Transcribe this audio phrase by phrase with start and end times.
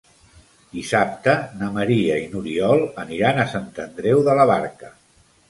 [0.77, 4.93] Dissabte na Maria i n'Oriol aniran a Sant Andreu de la Barca.